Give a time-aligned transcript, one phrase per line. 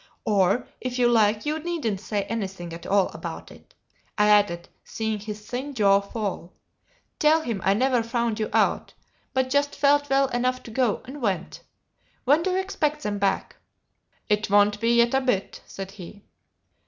[0.25, 3.75] Or, if you like, you needn't say anything at all about it,"
[4.17, 6.53] I added, seeing his thin jaw fall;
[7.19, 8.95] "tell him I never found you out,
[9.35, 11.61] but just felt well enough to go, and went.
[12.25, 13.57] When do you expect them back?"
[14.27, 16.23] "It won't be yet a bit," said he.